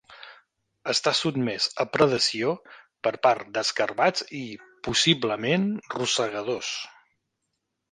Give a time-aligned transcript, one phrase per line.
[0.93, 2.55] Està sotmès a predació
[3.09, 4.43] per part d"escarabats i,
[4.89, 6.75] possiblement, rosegadors.